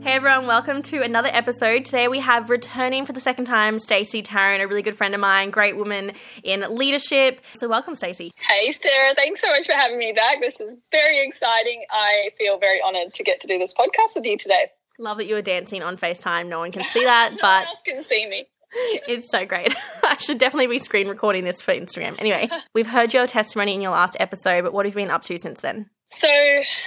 Hey 0.00 0.14
everyone, 0.14 0.46
welcome 0.46 0.80
to 0.82 1.02
another 1.02 1.28
episode. 1.30 1.84
Today 1.84 2.08
we 2.08 2.20
have 2.20 2.50
returning 2.50 3.04
for 3.04 3.12
the 3.12 3.20
second 3.20 3.44
time 3.44 3.78
Stacey 3.78 4.22
Tarrant, 4.22 4.62
a 4.62 4.66
really 4.66 4.82
good 4.82 4.96
friend 4.96 5.14
of 5.14 5.20
mine, 5.20 5.50
great 5.50 5.76
woman 5.76 6.12
in 6.42 6.64
leadership. 6.74 7.40
So 7.56 7.68
welcome 7.68 7.94
Stacey. 7.94 8.30
Hey 8.36 8.70
Sarah, 8.70 9.14
thanks 9.14 9.40
so 9.40 9.48
much 9.48 9.66
for 9.66 9.72
having 9.72 9.98
me 9.98 10.12
back. 10.12 10.40
This 10.40 10.60
is 10.60 10.74
very 10.92 11.26
exciting. 11.26 11.84
I 11.90 12.30
feel 12.38 12.58
very 12.58 12.80
honored 12.80 13.12
to 13.14 13.24
get 13.24 13.40
to 13.40 13.46
do 13.46 13.58
this 13.58 13.74
podcast 13.74 14.14
with 14.14 14.24
you 14.24 14.38
today. 14.38 14.68
Love 14.98 15.18
that 15.18 15.26
you 15.26 15.34
were 15.34 15.42
dancing 15.42 15.82
on 15.82 15.96
FaceTime. 15.96 16.48
No 16.48 16.60
one 16.60 16.72
can 16.72 16.84
see 16.84 17.04
that, 17.04 17.32
no 17.32 17.38
but 17.40 17.58
one 17.60 17.66
else 17.66 17.80
can 17.84 18.02
see 18.04 18.28
me. 18.28 18.46
it's 19.08 19.30
so 19.30 19.44
great. 19.44 19.74
I 20.04 20.16
should 20.18 20.38
definitely 20.38 20.68
be 20.68 20.78
screen 20.78 21.08
recording 21.08 21.44
this 21.44 21.60
for 21.60 21.74
Instagram. 21.74 22.16
Anyway, 22.18 22.48
we've 22.74 22.86
heard 22.86 23.12
your 23.12 23.26
testimony 23.26 23.74
in 23.74 23.80
your 23.80 23.92
last 23.92 24.16
episode, 24.20 24.62
but 24.62 24.72
what 24.72 24.86
have 24.86 24.94
you 24.94 25.02
been 25.02 25.10
up 25.10 25.22
to 25.22 25.36
since 25.38 25.60
then? 25.60 25.90
So 26.10 26.28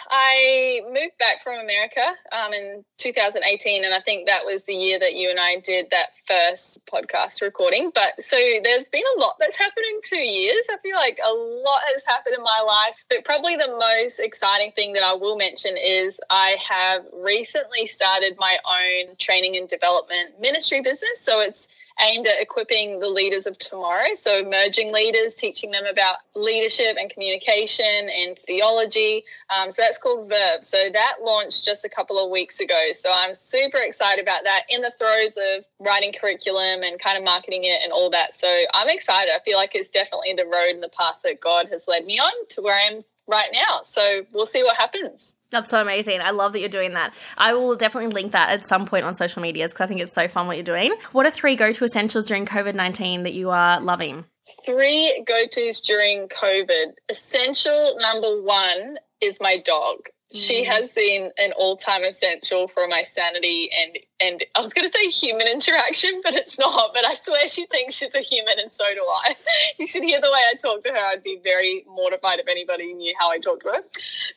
I 0.10 0.82
moved 0.88 1.18
back 1.20 1.44
from 1.44 1.60
America 1.60 2.02
um, 2.32 2.54
in 2.54 2.84
2018, 2.98 3.86
and 3.86 3.94
I 3.94 4.00
think 4.00 4.28
that 4.28 4.46
was 4.46 4.64
the 4.64 4.74
year 4.74 4.98
that 5.00 5.14
you 5.16 5.30
and 5.30 5.40
I 5.40 5.58
did 5.58 5.88
that 5.92 6.08
first 6.28 6.80
podcast 6.92 7.42
recording. 7.42 7.92
But 7.94 8.26
so 8.26 8.36
there's 8.36 8.90
been 8.90 9.04
a 9.18 9.22
lot 9.22 9.36
that's 9.40 9.56
happened 9.56 9.86
in 9.94 10.02
two 10.04 10.28
years. 10.28 10.66
I 10.72 10.78
feel 10.78 10.96
like 10.96 11.20
a 11.24 11.32
lot 11.32 11.82
has 11.94 12.04
happened 12.08 12.36
in 12.36 12.44
my 12.44 12.64
life, 12.66 12.96
but 13.10 13.24
probably 13.24 13.56
the 13.56 13.78
most 13.80 14.20
exciting 14.20 14.72
thing 14.72 14.94
that 14.94 15.04
I 15.04 15.14
will 15.14 15.38
mention 15.38 15.78
is 15.78 16.16
I 16.32 16.58
have 16.68 17.06
recently 17.14 17.86
started 17.86 18.36
my 18.40 18.58
own 18.66 19.16
training 19.18 19.56
and 19.56 19.70
development 19.70 20.40
ministry 20.40 20.82
business. 20.82 21.22
So 21.22 21.42
it's 21.42 21.68
aimed 22.02 22.28
at 22.28 22.42
equipping 22.42 23.00
the 23.00 23.08
leaders 23.08 23.46
of 23.46 23.58
tomorrow. 23.58 24.14
So, 24.16 24.40
emerging 24.40 24.92
leaders, 24.92 25.36
teaching 25.36 25.72
them 25.72 25.86
about 25.86 26.18
leadership 26.36 26.98
and 27.00 27.10
communication 27.10 28.10
and 28.10 28.38
theology. 28.46 29.24
Um, 29.56 29.72
so, 29.72 29.82
that's 29.82 29.98
called 29.98 30.30
Verb. 30.30 30.66
So, 30.66 30.90
that 30.94 31.16
launched 31.24 31.64
just 31.64 31.86
a 31.86 31.90
couple 31.90 32.24
of 32.24 32.32
weeks 32.32 32.60
ago. 32.60 32.92
So, 33.00 33.10
I'm 33.14 33.36
super 33.36 33.78
excited 33.78 34.22
about 34.22 34.44
that 34.44 34.64
in 34.70 34.82
the 34.82 34.94
throes 34.98 35.34
of 35.38 35.66
writing 35.80 36.14
curriculum 36.20 36.84
and 36.84 37.00
kind 37.00 37.18
of 37.18 37.24
marketing 37.24 37.64
it 37.66 37.82
and 37.84 37.92
all 37.92 38.10
that. 38.12 38.36
So, 38.36 38.48
I'm 38.74 38.90
excited. 38.90 39.34
I 39.34 39.40
feel 39.44 39.58
like 39.58 39.72
it's 39.76 39.90
definitely 39.90 40.34
the 40.36 40.46
road 40.46 40.72
and 40.72 40.84
the 40.84 40.90
path 40.90 41.20
that 41.24 41.40
God 41.40 41.70
has 41.72 41.84
led 41.88 42.06
me 42.06 42.20
on 42.20 42.32
to 42.50 42.62
where 42.62 42.76
I 42.76 42.82
am 42.82 43.04
right 43.28 43.50
now. 43.54 43.82
So, 43.86 44.26
we'll 44.34 44.46
see 44.46 44.64
what 44.64 44.78
happens. 44.78 45.36
That's 45.52 45.70
so 45.70 45.82
amazing. 45.82 46.22
I 46.22 46.32
love 46.32 46.54
that 46.54 46.60
you're 46.60 46.70
doing 46.70 46.94
that. 46.94 47.14
I 47.38 47.54
will 47.54 47.76
definitely 47.76 48.10
link 48.10 48.32
that 48.32 48.50
at 48.50 48.66
some 48.66 48.86
point 48.86 49.06
on 49.06 49.14
social 49.14 49.42
medias 49.42 49.74
because 49.74 49.84
I 49.84 49.88
think 49.88 50.02
it's 50.02 50.14
so 50.14 50.28
fun 50.28 50.48
what 50.48 50.56
you're 50.56 50.64
doing. 50.64 50.96
What 51.12 51.26
are 51.26 51.32
three 51.32 51.56
go 51.56 51.74
to 51.74 51.84
essentials 51.84 52.26
during 52.26 52.46
COVID 52.46 52.74
19 52.74 53.24
that 53.24 53.34
you 53.34 53.50
are 53.50 53.80
loving? 53.82 54.26
Three 54.66 55.24
go 55.28 55.46
tos 55.48 55.82
during 55.82 56.28
COVID. 56.30 56.94
Essential 57.10 57.98
number 58.00 58.42
one 58.42 58.98
is 59.20 59.40
my 59.42 59.58
dog. 59.58 60.08
She 60.34 60.64
has 60.64 60.94
been 60.94 61.32
an 61.38 61.52
all-time 61.54 62.04
essential 62.04 62.68
for 62.70 62.88
my 62.88 63.04
sanity 63.04 63.70
and 63.78 63.98
and 64.22 64.46
I 64.56 64.62
was 64.62 64.72
going 64.72 64.88
to 64.88 64.94
say 64.96 65.08
human 65.08 65.48
interaction, 65.48 66.22
but 66.24 66.36
it's 66.36 66.58
not. 66.58 66.92
But 66.94 67.06
I 67.06 67.16
swear 67.16 67.48
she 67.48 67.66
thinks 67.66 67.96
she's 67.96 68.14
a 68.14 68.22
human, 68.22 68.60
and 68.60 68.72
so 68.72 68.84
do 68.94 69.02
I. 69.02 69.36
you 69.80 69.88
should 69.88 70.04
hear 70.04 70.22
the 70.22 70.30
way 70.30 70.40
I 70.50 70.54
talk 70.56 70.84
to 70.84 70.90
her. 70.90 70.96
I'd 70.96 71.24
be 71.24 71.40
very 71.44 71.84
mortified 71.88 72.40
if 72.40 72.48
anybody 72.48 72.94
knew 72.94 73.14
how 73.20 73.32
I 73.32 73.40
talk 73.40 73.62
to 73.64 73.70
her. 73.70 73.82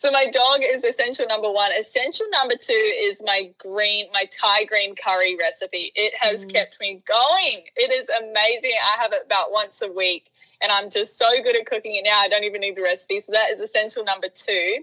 So 0.00 0.10
my 0.10 0.26
dog 0.32 0.60
is 0.62 0.84
essential 0.84 1.26
number 1.26 1.50
one. 1.50 1.70
Essential 1.78 2.26
number 2.32 2.54
two 2.56 2.72
is 2.72 3.18
my 3.24 3.50
green, 3.58 4.06
my 4.12 4.24
Thai 4.32 4.64
green 4.64 4.94
curry 4.94 5.36
recipe. 5.38 5.92
It 5.94 6.14
has 6.18 6.46
mm. 6.46 6.52
kept 6.52 6.80
me 6.80 7.02
going. 7.06 7.64
It 7.76 7.92
is 7.92 8.08
amazing. 8.08 8.72
I 8.82 9.02
have 9.02 9.12
it 9.12 9.22
about 9.26 9.52
once 9.52 9.80
a 9.82 9.92
week, 9.92 10.30
and 10.62 10.72
I'm 10.72 10.88
just 10.88 11.18
so 11.18 11.30
good 11.42 11.56
at 11.56 11.66
cooking 11.66 11.96
it 11.96 12.04
now. 12.04 12.18
I 12.20 12.28
don't 12.28 12.44
even 12.44 12.62
need 12.62 12.76
the 12.76 12.82
recipe. 12.82 13.20
So 13.20 13.32
that 13.32 13.50
is 13.50 13.60
essential 13.60 14.02
number 14.02 14.28
two. 14.28 14.78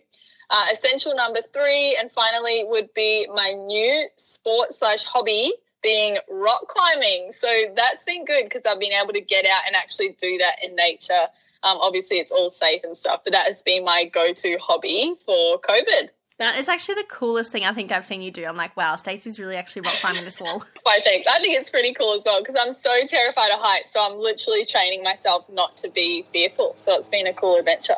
Uh, 0.51 0.65
essential 0.71 1.15
number 1.15 1.39
three, 1.53 1.97
and 1.97 2.11
finally, 2.11 2.65
would 2.65 2.93
be 2.93 3.25
my 3.33 3.53
new 3.53 4.05
sport 4.17 4.73
slash 4.73 5.01
hobby 5.03 5.53
being 5.81 6.17
rock 6.29 6.67
climbing. 6.67 7.31
So 7.31 7.47
that's 7.75 8.03
been 8.03 8.25
good 8.25 8.43
because 8.43 8.63
I've 8.67 8.79
been 8.79 8.91
able 8.91 9.13
to 9.13 9.21
get 9.21 9.45
out 9.45 9.61
and 9.65 9.77
actually 9.77 10.15
do 10.21 10.37
that 10.39 10.55
in 10.61 10.75
nature. 10.75 11.27
Um, 11.63 11.77
obviously, 11.79 12.17
it's 12.17 12.31
all 12.31 12.51
safe 12.51 12.83
and 12.83 12.97
stuff, 12.97 13.21
but 13.23 13.31
that 13.31 13.47
has 13.47 13.61
been 13.61 13.85
my 13.85 14.03
go 14.03 14.33
to 14.33 14.57
hobby 14.57 15.15
for 15.25 15.59
COVID. 15.61 16.09
That 16.37 16.57
is 16.57 16.67
actually 16.67 16.95
the 16.95 17.07
coolest 17.07 17.51
thing 17.51 17.63
I 17.63 17.73
think 17.73 17.91
I've 17.91 18.05
seen 18.05 18.21
you 18.21 18.31
do. 18.31 18.43
I'm 18.45 18.57
like, 18.57 18.75
wow, 18.75 18.95
Stacey's 18.95 19.39
really 19.39 19.55
actually 19.55 19.83
rock 19.83 19.93
climbing 20.01 20.25
this 20.25 20.39
wall. 20.39 20.65
Why, 20.83 20.99
thanks. 21.03 21.27
I 21.27 21.39
think 21.39 21.55
it's 21.55 21.69
pretty 21.69 21.93
cool 21.93 22.13
as 22.13 22.23
well 22.25 22.41
because 22.41 22.59
I'm 22.59 22.73
so 22.73 23.05
terrified 23.07 23.51
of 23.51 23.59
heights. 23.61 23.93
So 23.93 24.03
I'm 24.03 24.17
literally 24.17 24.65
training 24.65 25.03
myself 25.03 25.45
not 25.49 25.77
to 25.77 25.89
be 25.89 26.25
fearful. 26.33 26.73
So 26.77 26.99
it's 26.99 27.09
been 27.09 27.27
a 27.27 27.33
cool 27.33 27.57
adventure. 27.57 27.97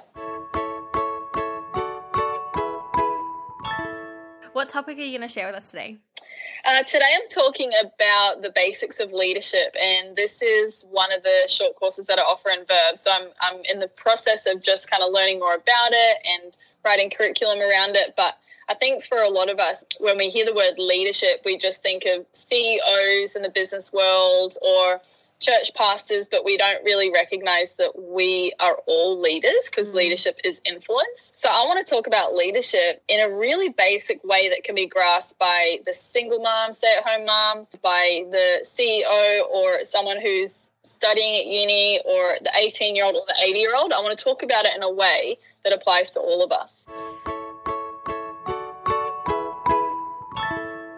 What 4.63 4.69
topic 4.69 4.97
are 4.97 5.01
you 5.01 5.17
going 5.17 5.27
to 5.27 5.33
share 5.33 5.47
with 5.47 5.57
us 5.57 5.71
today? 5.71 5.97
Uh, 6.63 6.83
today 6.83 7.09
I'm 7.13 7.27
talking 7.27 7.73
about 7.81 8.41
the 8.41 8.49
basics 8.55 9.01
of 9.01 9.11
leadership, 9.11 9.75
and 9.77 10.15
this 10.15 10.41
is 10.41 10.85
one 10.89 11.11
of 11.11 11.21
the 11.21 11.49
short 11.49 11.75
courses 11.75 12.05
that 12.05 12.17
I 12.17 12.21
offer 12.21 12.49
in 12.49 12.59
Verb. 12.59 12.97
So 12.97 13.11
I'm, 13.11 13.27
I'm 13.41 13.59
in 13.69 13.79
the 13.79 13.89
process 13.89 14.45
of 14.45 14.63
just 14.63 14.89
kind 14.89 15.03
of 15.03 15.11
learning 15.11 15.39
more 15.39 15.55
about 15.55 15.89
it 15.91 16.17
and 16.25 16.53
writing 16.85 17.09
curriculum 17.09 17.59
around 17.59 17.97
it. 17.97 18.13
But 18.15 18.37
I 18.69 18.73
think 18.75 19.03
for 19.03 19.17
a 19.17 19.27
lot 19.27 19.49
of 19.49 19.59
us, 19.59 19.83
when 19.99 20.17
we 20.17 20.29
hear 20.29 20.45
the 20.45 20.53
word 20.53 20.75
leadership, 20.77 21.41
we 21.43 21.57
just 21.57 21.83
think 21.83 22.03
of 22.05 22.25
CEOs 22.31 23.35
in 23.35 23.41
the 23.41 23.51
business 23.53 23.91
world 23.91 24.55
or 24.61 25.01
church 25.39 25.71
pastors, 25.75 26.27
but 26.29 26.45
we 26.45 26.57
don't 26.57 26.83
really 26.83 27.11
recognize 27.11 27.73
that 27.77 27.91
we 27.95 28.53
are 28.59 28.77
all 28.87 29.19
leaders 29.19 29.69
because 29.69 29.89
mm. 29.89 29.95
leadership 29.95 30.39
is 30.43 30.61
influence. 30.65 31.31
So 31.35 31.49
I 31.49 31.65
want 31.65 31.85
to 31.85 31.89
talk 31.89 32.07
about 32.07 32.33
leadership 32.33 33.03
in 33.07 33.19
a 33.19 33.29
really 33.29 33.69
basic 33.69 34.23
way 34.23 34.49
that 34.49 34.63
can 34.63 34.75
be 34.75 34.87
grasped 34.87 35.37
by 35.39 35.79
the 35.85 35.93
single 35.93 36.39
mom, 36.39 36.73
stay 36.73 36.95
at 36.97 37.03
home 37.03 37.25
mom, 37.25 37.67
by 37.81 38.23
the 38.31 38.61
CEO 38.63 39.43
or 39.49 39.83
someone 39.85 40.19
who's 40.21 40.71
studying 40.83 41.35
at 41.35 41.45
uni 41.45 42.01
or 42.05 42.37
the 42.41 42.51
18 42.55 42.95
year 42.95 43.05
old 43.05 43.15
or 43.15 43.23
the 43.27 43.35
80 43.43 43.59
year 43.59 43.75
old. 43.75 43.91
I 43.91 43.99
want 43.99 44.17
to 44.17 44.23
talk 44.23 44.43
about 44.43 44.65
it 44.65 44.75
in 44.75 44.83
a 44.83 44.91
way 44.91 45.37
that 45.63 45.73
applies 45.73 46.11
to 46.11 46.19
all 46.19 46.43
of 46.43 46.51
us. 46.51 46.85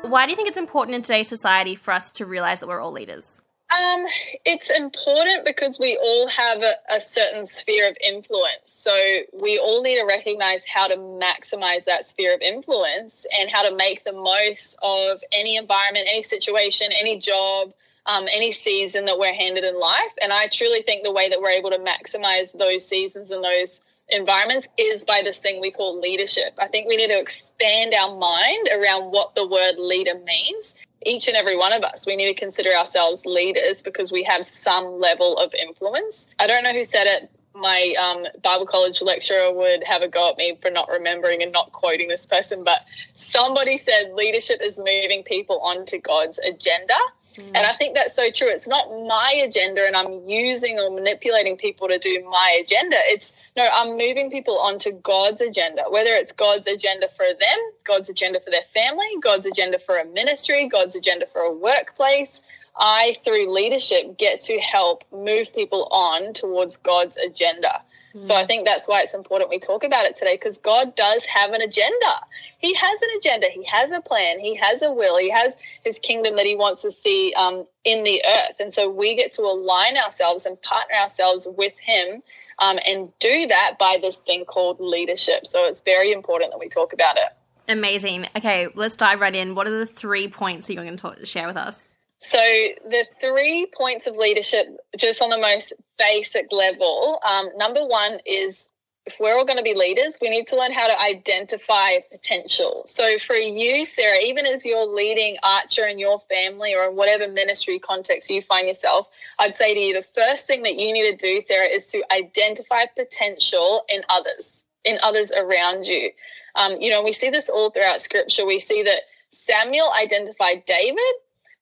Why 0.01 0.25
do 0.25 0.31
you 0.31 0.35
think 0.35 0.47
it's 0.47 0.57
important 0.57 0.95
in 0.95 1.01
today's 1.01 1.27
society 1.27 1.75
for 1.75 1.91
us 1.91 2.11
to 2.13 2.25
realize 2.25 2.59
that 2.59 2.67
we're 2.67 2.79
all 2.79 2.91
leaders? 2.91 3.41
Um, 3.75 4.05
it's 4.45 4.69
important 4.69 5.43
because 5.43 5.79
we 5.79 5.97
all 5.97 6.27
have 6.29 6.61
a, 6.61 6.75
a, 6.89 7.01
certain 7.01 7.45
sphere 7.45 7.89
of 7.89 7.97
influence. 8.01 8.61
So 8.67 8.95
we 9.33 9.57
all 9.57 9.81
need 9.81 9.97
to 9.99 10.05
recognize 10.05 10.63
how 10.65 10.87
to 10.87 10.95
maximize 10.95 11.83
that 11.85 12.07
sphere 12.07 12.33
of 12.33 12.41
influence 12.41 13.25
and 13.37 13.49
how 13.51 13.67
to 13.67 13.75
make 13.75 14.05
the 14.05 14.13
most 14.13 14.77
of 14.81 15.19
any 15.33 15.57
environment, 15.57 16.07
any 16.09 16.23
situation, 16.23 16.87
any 16.97 17.17
job, 17.17 17.73
um, 18.05 18.27
any 18.31 18.51
season 18.51 19.03
that 19.05 19.19
we're 19.19 19.33
handed 19.33 19.65
in 19.65 19.77
life. 19.77 20.13
And 20.21 20.31
I 20.31 20.47
truly 20.47 20.81
think 20.83 21.03
the 21.03 21.11
way 21.11 21.27
that 21.27 21.41
we're 21.41 21.49
able 21.49 21.71
to 21.71 21.79
maximize 21.79 22.57
those 22.57 22.87
seasons 22.87 23.29
and 23.31 23.43
those 23.43 23.81
environments 24.09 24.67
is 24.77 25.03
by 25.03 25.21
this 25.23 25.39
thing 25.39 25.59
we 25.59 25.71
call 25.71 25.99
leadership. 25.99 26.53
I 26.59 26.67
think 26.67 26.87
we 26.87 26.95
need 26.95 27.07
to 27.07 27.19
expand 27.19 27.93
our 27.93 28.15
mind 28.15 28.69
around 28.73 29.11
what 29.11 29.35
the 29.35 29.47
word 29.47 29.75
leader 29.77 30.17
means 30.25 30.75
each 31.05 31.27
and 31.27 31.37
every 31.37 31.55
one 31.55 31.71
of 31.71 31.83
us, 31.83 32.05
we 32.05 32.15
need 32.15 32.27
to 32.27 32.33
consider 32.33 32.71
ourselves 32.73 33.21
leaders 33.25 33.81
because 33.81 34.11
we 34.11 34.23
have 34.23 34.45
some 34.45 34.99
level 34.99 35.37
of 35.37 35.53
influence. 35.53 36.27
I 36.39 36.47
don't 36.47 36.63
know 36.63 36.73
who 36.73 36.83
said 36.83 37.07
it. 37.07 37.31
My 37.53 37.93
um, 37.97 38.25
Bible 38.43 38.65
college 38.65 39.01
lecturer 39.01 39.53
would 39.53 39.83
have 39.85 40.01
a 40.01 40.09
go 40.09 40.29
at 40.29 40.37
me 40.37 40.57
for 40.61 40.69
not 40.69 40.89
remembering 40.89 41.41
and 41.41 41.53
not 41.53 41.71
quoting 41.71 42.09
this 42.09 42.25
person, 42.25 42.65
but 42.65 42.81
somebody 43.15 43.77
said 43.77 44.13
leadership 44.13 44.59
is 44.61 44.77
moving 44.77 45.23
people 45.23 45.61
onto 45.61 45.99
God's 45.99 46.37
agenda. 46.39 46.97
Mm. 47.37 47.47
And 47.47 47.57
I 47.57 47.73
think 47.73 47.95
that's 47.95 48.15
so 48.15 48.31
true. 48.31 48.47
It's 48.47 48.67
not 48.67 48.87
my 49.07 49.41
agenda 49.43 49.85
and 49.85 49.95
I'm 49.95 50.27
using 50.27 50.79
or 50.79 50.89
manipulating 50.89 51.57
people 51.57 51.87
to 51.87 51.97
do 51.99 52.23
my 52.29 52.59
agenda. 52.61 52.97
It's 53.05 53.31
no, 53.55 53.67
I'm 53.73 53.97
moving 53.97 54.29
people 54.29 54.57
onto 54.59 54.91
God's 54.91 55.41
agenda, 55.41 55.83
whether 55.89 56.11
it's 56.11 56.31
God's 56.31 56.67
agenda 56.67 57.07
for 57.15 57.25
them, 57.25 57.57
God's 57.85 58.09
agenda 58.09 58.39
for 58.39 58.51
their 58.51 58.65
family, 58.73 59.09
God's 59.21 59.45
agenda 59.45 59.79
for 59.85 59.97
a 59.97 60.05
ministry, 60.05 60.67
God's 60.67 60.95
agenda 60.95 61.25
for 61.31 61.41
a 61.41 61.53
workplace. 61.53 62.41
I, 62.77 63.15
through 63.23 63.53
leadership, 63.53 64.17
get 64.17 64.41
to 64.43 64.59
help 64.59 65.05
move 65.11 65.47
people 65.55 65.87
on 65.91 66.33
towards 66.33 66.75
God's 66.75 67.15
agenda. 67.17 67.81
So 68.23 68.33
I 68.33 68.45
think 68.45 68.65
that's 68.65 68.87
why 68.87 69.01
it's 69.01 69.13
important 69.13 69.49
we 69.49 69.59
talk 69.59 69.83
about 69.83 70.05
it 70.05 70.17
today 70.17 70.35
because 70.35 70.57
God 70.57 70.95
does 70.95 71.25
have 71.25 71.51
an 71.51 71.61
agenda. 71.61 72.21
He 72.59 72.73
has 72.73 73.01
an 73.01 73.09
agenda. 73.17 73.47
He 73.53 73.65
has 73.65 73.91
a 73.91 73.99
plan. 73.99 74.39
He 74.39 74.55
has 74.55 74.81
a 74.81 74.91
will. 74.91 75.17
He 75.17 75.29
has 75.29 75.53
his 75.83 75.99
kingdom 75.99 76.37
that 76.37 76.45
he 76.45 76.55
wants 76.55 76.81
to 76.83 76.91
see 76.91 77.33
um, 77.35 77.65
in 77.83 78.03
the 78.03 78.23
earth. 78.25 78.55
And 78.59 78.73
so 78.73 78.89
we 78.89 79.15
get 79.15 79.33
to 79.33 79.41
align 79.41 79.97
ourselves 79.97 80.45
and 80.45 80.61
partner 80.61 80.95
ourselves 80.95 81.45
with 81.57 81.73
him 81.77 82.23
um, 82.59 82.79
and 82.85 83.09
do 83.19 83.47
that 83.47 83.75
by 83.79 83.97
this 84.01 84.15
thing 84.17 84.45
called 84.45 84.79
leadership. 84.79 85.45
So 85.45 85.65
it's 85.65 85.81
very 85.81 86.13
important 86.13 86.51
that 86.51 86.59
we 86.59 86.69
talk 86.69 86.93
about 86.93 87.17
it. 87.17 87.29
Amazing. 87.67 88.27
Okay, 88.35 88.67
let's 88.75 88.95
dive 88.95 89.19
right 89.19 89.35
in. 89.35 89.55
What 89.55 89.67
are 89.67 89.77
the 89.77 89.85
three 89.85 90.27
points 90.27 90.67
that 90.67 90.73
you're 90.73 90.83
going 90.83 90.95
to 90.95 91.01
talk, 91.01 91.25
share 91.25 91.47
with 91.47 91.57
us? 91.57 91.94
So, 92.25 92.39
the 92.39 93.05
three 93.21 93.67
points 93.77 94.07
of 94.07 94.15
leadership, 94.15 94.65
just 94.97 95.21
on 95.21 95.29
the 95.29 95.37
most 95.37 95.73
basic 95.99 96.47
level, 96.51 97.19
um, 97.23 97.49
number 97.55 97.85
one 97.85 98.17
is 98.25 98.67
if 99.05 99.13
we're 99.19 99.37
all 99.37 99.45
going 99.45 99.59
to 99.59 99.63
be 99.63 99.75
leaders, 99.75 100.17
we 100.19 100.31
need 100.31 100.47
to 100.47 100.55
learn 100.55 100.73
how 100.73 100.87
to 100.87 100.99
identify 100.99 101.99
potential. 102.11 102.83
So, 102.87 103.19
for 103.27 103.35
you, 103.35 103.85
Sarah, 103.85 104.17
even 104.23 104.47
as 104.47 104.65
you're 104.65 104.87
leading 104.87 105.37
Archer 105.43 105.85
in 105.85 105.99
your 105.99 106.19
family 106.27 106.73
or 106.73 106.89
in 106.89 106.95
whatever 106.95 107.27
ministry 107.27 107.77
context 107.77 108.27
you 108.31 108.41
find 108.41 108.67
yourself, 108.67 109.05
I'd 109.37 109.55
say 109.55 109.75
to 109.75 109.79
you 109.79 109.93
the 109.93 110.05
first 110.19 110.47
thing 110.47 110.63
that 110.63 110.79
you 110.79 110.93
need 110.93 111.11
to 111.11 111.15
do, 111.15 111.41
Sarah, 111.41 111.67
is 111.67 111.85
to 111.91 112.01
identify 112.11 112.85
potential 112.97 113.83
in 113.87 114.01
others, 114.09 114.63
in 114.83 114.97
others 115.03 115.31
around 115.37 115.85
you. 115.85 116.09
Um, 116.55 116.81
you 116.81 116.89
know, 116.89 117.03
we 117.03 117.13
see 117.13 117.29
this 117.29 117.49
all 117.49 117.69
throughout 117.69 118.01
scripture. 118.01 118.47
We 118.47 118.59
see 118.59 118.81
that 118.81 119.01
Samuel 119.31 119.91
identified 120.01 120.65
David. 120.65 121.13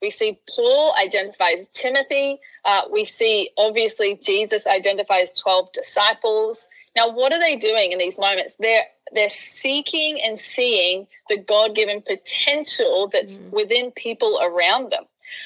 We 0.04 0.10
see 0.10 0.38
Paul 0.54 0.94
identifies 1.02 1.70
Timothy. 1.72 2.38
Uh, 2.66 2.82
we 2.92 3.06
see 3.06 3.50
obviously 3.58 4.20
Jesus 4.22 4.68
identifies 4.68 5.32
12 5.32 5.72
disciples. 5.72 6.68
Now, 6.94 7.10
what 7.10 7.32
are 7.32 7.40
they 7.40 7.56
doing 7.56 7.94
in 7.94 8.00
these 8.00 8.20
moments? 8.20 8.56
They're 8.60 8.84
they're 9.14 9.30
seeking 9.30 10.20
and 10.22 10.38
seeing 10.40 11.08
the 11.30 11.38
God-given 11.38 12.02
potential 12.02 13.10
that's 13.14 13.36
mm. 13.36 13.52
within 13.52 13.92
people 13.92 14.40
around 14.42 14.92
them. 14.92 15.04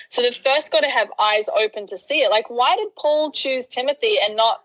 So 0.09 0.21
they've 0.21 0.35
first 0.43 0.71
got 0.71 0.81
to 0.81 0.89
have 0.89 1.09
eyes 1.19 1.45
open 1.55 1.85
to 1.87 1.97
see 1.97 2.21
it. 2.21 2.31
Like, 2.31 2.49
why 2.49 2.75
did 2.77 2.95
Paul 2.95 3.31
choose 3.31 3.67
Timothy 3.67 4.17
and 4.23 4.37
not 4.37 4.63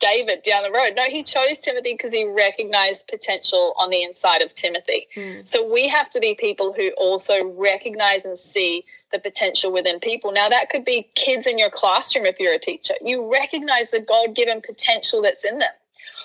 David 0.00 0.42
down 0.42 0.64
the 0.64 0.70
road. 0.70 0.92
No, 0.96 1.04
he 1.04 1.22
chose 1.22 1.58
Timothy 1.58 1.94
because 1.94 2.12
he 2.12 2.24
recognized 2.24 3.06
potential 3.08 3.74
on 3.78 3.88
the 3.88 4.02
inside 4.02 4.42
of 4.42 4.54
Timothy. 4.54 5.08
Mm. 5.16 5.48
So 5.48 5.66
we 5.72 5.88
have 5.88 6.10
to 6.10 6.20
be 6.20 6.34
people 6.34 6.74
who 6.74 6.90
also 6.98 7.44
recognize 7.44 8.24
and 8.24 8.38
see 8.38 8.84
the 9.14 9.20
potential 9.20 9.72
within 9.72 10.00
people. 10.00 10.32
Now, 10.32 10.48
that 10.48 10.68
could 10.68 10.84
be 10.84 11.08
kids 11.14 11.46
in 11.46 11.58
your 11.58 11.70
classroom 11.70 12.26
if 12.26 12.38
you're 12.38 12.52
a 12.52 12.58
teacher. 12.58 12.94
You 13.00 13.32
recognize 13.32 13.90
the 13.90 14.00
God 14.00 14.34
given 14.34 14.60
potential 14.60 15.22
that's 15.22 15.44
in 15.44 15.58
them. 15.58 15.70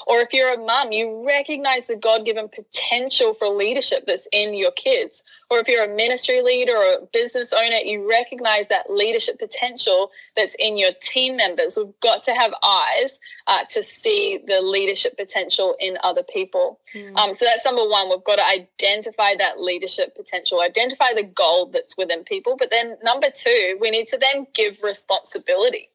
Or 0.07 0.21
if 0.21 0.33
you're 0.33 0.53
a 0.53 0.57
mum, 0.57 0.91
you 0.91 1.23
recognize 1.25 1.85
the 1.85 1.95
God 1.95 2.25
given 2.25 2.49
potential 2.49 3.35
for 3.35 3.47
leadership 3.47 4.05
that's 4.07 4.27
in 4.31 4.55
your 4.55 4.71
kids. 4.71 5.21
Or 5.49 5.59
if 5.59 5.67
you're 5.67 5.83
a 5.83 5.95
ministry 5.95 6.41
leader 6.41 6.75
or 6.75 6.93
a 6.93 7.05
business 7.11 7.49
owner, 7.51 7.77
you 7.77 8.07
recognize 8.07 8.67
that 8.67 8.91
leadership 8.91 9.39
potential 9.39 10.11
that's 10.37 10.55
in 10.59 10.77
your 10.77 10.91
team 11.01 11.37
members. 11.37 11.75
We've 11.75 11.99
got 12.01 12.23
to 12.25 12.31
have 12.31 12.53
eyes 12.63 13.17
uh, 13.47 13.65
to 13.71 13.81
see 13.81 14.39
the 14.45 14.61
leadership 14.61 15.17
potential 15.17 15.75
in 15.79 15.97
other 16.03 16.23
people. 16.23 16.79
Mm. 16.93 17.17
Um, 17.17 17.33
so 17.33 17.45
that's 17.45 17.65
number 17.65 17.87
one. 17.87 18.09
We've 18.09 18.23
got 18.23 18.35
to 18.35 18.45
identify 18.45 19.35
that 19.37 19.59
leadership 19.59 20.15
potential, 20.15 20.61
identify 20.61 21.13
the 21.15 21.23
goal 21.23 21.71
that's 21.73 21.97
within 21.97 22.23
people. 22.23 22.55
But 22.57 22.69
then 22.69 22.97
number 23.03 23.27
two, 23.35 23.77
we 23.81 23.89
need 23.89 24.07
to 24.09 24.17
then 24.17 24.45
give 24.53 24.77
responsibility. 24.83 25.89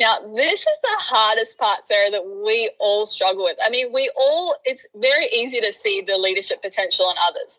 Now, 0.00 0.18
this 0.34 0.60
is 0.60 0.78
the 0.82 0.96
hardest 0.98 1.58
part, 1.58 1.86
Sarah, 1.86 2.10
that 2.10 2.24
we 2.44 2.70
all 2.80 3.06
struggle 3.06 3.44
with. 3.44 3.56
I 3.64 3.70
mean, 3.70 3.92
we 3.92 4.10
all, 4.16 4.56
it's 4.64 4.84
very 4.96 5.28
easy 5.28 5.60
to 5.60 5.72
see 5.72 6.02
the 6.04 6.16
leadership 6.16 6.60
potential 6.62 7.08
in 7.10 7.16
others. 7.22 7.58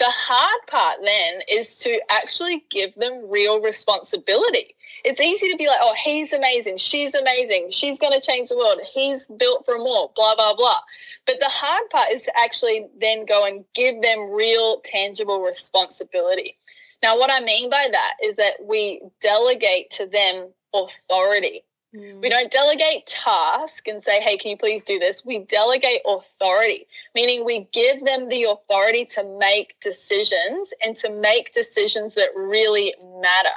The 0.00 0.10
hard 0.10 0.66
part 0.66 0.98
then 1.04 1.42
is 1.46 1.76
to 1.80 2.00
actually 2.08 2.64
give 2.70 2.94
them 2.94 3.28
real 3.28 3.60
responsibility. 3.60 4.74
It's 5.04 5.20
easy 5.20 5.50
to 5.50 5.56
be 5.58 5.66
like, 5.66 5.78
oh, 5.82 5.94
he's 6.02 6.32
amazing, 6.32 6.78
she's 6.78 7.14
amazing, 7.14 7.68
she's 7.70 7.98
going 7.98 8.18
to 8.18 8.26
change 8.26 8.48
the 8.48 8.56
world, 8.56 8.80
he's 8.92 9.26
built 9.26 9.66
for 9.66 9.76
more, 9.76 10.10
blah, 10.16 10.34
blah, 10.34 10.56
blah. 10.56 10.78
But 11.26 11.36
the 11.40 11.50
hard 11.50 11.82
part 11.90 12.10
is 12.12 12.22
to 12.22 12.32
actually 12.38 12.86
then 12.98 13.26
go 13.26 13.44
and 13.44 13.62
give 13.74 14.00
them 14.00 14.30
real, 14.30 14.80
tangible 14.84 15.42
responsibility. 15.42 16.56
Now, 17.02 17.18
what 17.18 17.30
I 17.30 17.40
mean 17.40 17.68
by 17.68 17.88
that 17.92 18.14
is 18.22 18.36
that 18.36 18.54
we 18.64 19.02
delegate 19.20 19.90
to 19.92 20.06
them 20.06 20.48
authority. 20.72 21.62
Mm. 21.94 22.20
We 22.20 22.28
don't 22.28 22.52
delegate 22.52 23.06
task 23.06 23.88
and 23.88 24.02
say, 24.02 24.20
hey, 24.20 24.36
can 24.36 24.50
you 24.50 24.56
please 24.56 24.82
do 24.82 24.98
this? 24.98 25.24
We 25.24 25.40
delegate 25.40 26.02
authority, 26.06 26.86
meaning 27.14 27.44
we 27.44 27.68
give 27.72 28.04
them 28.04 28.28
the 28.28 28.44
authority 28.44 29.04
to 29.06 29.24
make 29.38 29.80
decisions 29.80 30.70
and 30.84 30.96
to 30.98 31.10
make 31.10 31.52
decisions 31.52 32.14
that 32.14 32.28
really 32.36 32.94
matter. 33.20 33.54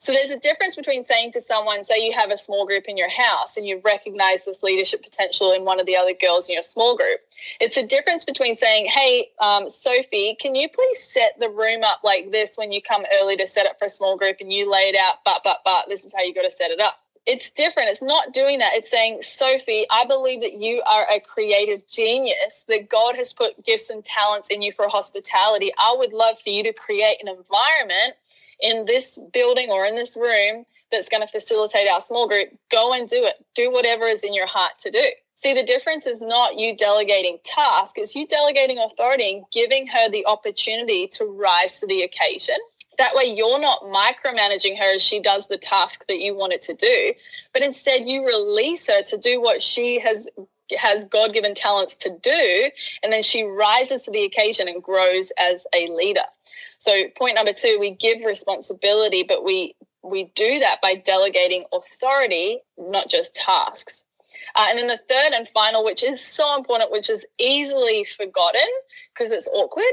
So 0.00 0.12
there's 0.12 0.30
a 0.30 0.38
difference 0.38 0.76
between 0.76 1.02
saying 1.02 1.32
to 1.32 1.40
someone, 1.40 1.84
say 1.84 2.06
you 2.06 2.14
have 2.16 2.30
a 2.30 2.38
small 2.38 2.64
group 2.64 2.84
in 2.86 2.96
your 2.96 3.10
house 3.10 3.56
and 3.56 3.66
you 3.66 3.80
recognize 3.84 4.44
this 4.46 4.62
leadership 4.62 5.02
potential 5.02 5.50
in 5.50 5.64
one 5.64 5.80
of 5.80 5.86
the 5.86 5.96
other 5.96 6.14
girls 6.14 6.48
in 6.48 6.54
your 6.54 6.62
small 6.62 6.96
group. 6.96 7.20
It's 7.60 7.76
a 7.76 7.84
difference 7.84 8.24
between 8.24 8.54
saying, 8.54 8.86
hey, 8.86 9.30
um, 9.40 9.70
Sophie, 9.70 10.36
can 10.40 10.54
you 10.54 10.68
please 10.68 11.02
set 11.02 11.32
the 11.40 11.48
room 11.48 11.82
up 11.82 12.02
like 12.04 12.30
this 12.30 12.52
when 12.54 12.70
you 12.70 12.80
come 12.80 13.04
early 13.20 13.36
to 13.38 13.46
set 13.48 13.66
up 13.66 13.76
for 13.78 13.86
a 13.86 13.90
small 13.90 14.16
group 14.16 14.36
and 14.40 14.52
you 14.52 14.70
lay 14.70 14.88
it 14.88 14.96
out, 14.96 15.16
but, 15.24 15.40
but, 15.42 15.62
but, 15.64 15.86
this 15.88 16.04
is 16.04 16.12
how 16.16 16.22
you 16.22 16.32
got 16.32 16.42
to 16.42 16.50
set 16.50 16.70
it 16.70 16.80
up 16.80 17.00
it's 17.28 17.50
different. 17.50 17.90
It's 17.90 18.00
not 18.00 18.32
doing 18.32 18.58
that. 18.60 18.72
It's 18.72 18.90
saying, 18.90 19.20
Sophie, 19.22 19.84
I 19.90 20.06
believe 20.06 20.40
that 20.40 20.54
you 20.54 20.82
are 20.86 21.06
a 21.10 21.20
creative 21.20 21.82
genius, 21.90 22.64
that 22.68 22.88
God 22.88 23.16
has 23.16 23.34
put 23.34 23.64
gifts 23.66 23.90
and 23.90 24.02
talents 24.02 24.48
in 24.50 24.62
you 24.62 24.72
for 24.72 24.88
hospitality. 24.88 25.70
I 25.78 25.94
would 25.96 26.14
love 26.14 26.36
for 26.42 26.48
you 26.48 26.62
to 26.62 26.72
create 26.72 27.18
an 27.20 27.28
environment 27.28 28.14
in 28.60 28.86
this 28.86 29.18
building 29.34 29.68
or 29.68 29.84
in 29.84 29.94
this 29.94 30.16
room 30.16 30.64
that's 30.90 31.10
going 31.10 31.20
to 31.20 31.30
facilitate 31.30 31.86
our 31.86 32.00
small 32.00 32.26
group. 32.26 32.48
Go 32.72 32.94
and 32.94 33.06
do 33.06 33.22
it. 33.24 33.34
Do 33.54 33.70
whatever 33.70 34.06
is 34.06 34.20
in 34.22 34.32
your 34.32 34.46
heart 34.46 34.72
to 34.80 34.90
do. 34.90 35.04
See, 35.36 35.52
the 35.52 35.64
difference 35.64 36.06
is 36.06 36.22
not 36.22 36.58
you 36.58 36.74
delegating 36.74 37.38
tasks, 37.44 37.92
it's 37.96 38.14
you 38.14 38.26
delegating 38.26 38.78
authority 38.78 39.34
and 39.34 39.44
giving 39.52 39.86
her 39.86 40.08
the 40.10 40.24
opportunity 40.24 41.06
to 41.08 41.26
rise 41.26 41.78
to 41.80 41.86
the 41.86 42.02
occasion 42.02 42.56
that 42.98 43.14
way, 43.14 43.24
you're 43.24 43.60
not 43.60 43.82
micromanaging 43.82 44.76
her 44.78 44.96
as 44.96 45.02
she 45.02 45.20
does 45.20 45.46
the 45.46 45.56
task 45.56 46.04
that 46.08 46.18
you 46.18 46.34
want 46.34 46.52
it 46.52 46.62
to 46.62 46.74
do, 46.74 47.14
but 47.52 47.62
instead 47.62 48.08
you 48.08 48.26
release 48.26 48.88
her 48.88 49.02
to 49.02 49.16
do 49.16 49.40
what 49.40 49.62
she 49.62 50.00
has 50.00 50.26
has 50.76 51.06
God 51.06 51.32
given 51.32 51.54
talents 51.54 51.96
to 51.96 52.10
do, 52.20 52.70
and 53.02 53.10
then 53.10 53.22
she 53.22 53.42
rises 53.42 54.02
to 54.02 54.10
the 54.10 54.24
occasion 54.24 54.68
and 54.68 54.82
grows 54.82 55.30
as 55.38 55.64
a 55.74 55.88
leader. 55.88 56.24
So, 56.80 57.04
point 57.16 57.36
number 57.36 57.54
two, 57.54 57.78
we 57.80 57.90
give 57.90 58.18
responsibility, 58.24 59.22
but 59.22 59.44
we 59.44 59.74
we 60.02 60.30
do 60.34 60.58
that 60.60 60.80
by 60.80 60.94
delegating 60.94 61.64
authority, 61.72 62.60
not 62.76 63.08
just 63.08 63.34
tasks. 63.34 64.04
Uh, 64.54 64.66
and 64.70 64.78
then 64.78 64.86
the 64.86 65.00
third 65.08 65.32
and 65.32 65.48
final, 65.52 65.84
which 65.84 66.02
is 66.02 66.20
so 66.20 66.56
important, 66.56 66.90
which 66.90 67.10
is 67.10 67.24
easily 67.38 68.06
forgotten 68.16 68.66
because 69.12 69.30
it's 69.30 69.48
awkward, 69.48 69.84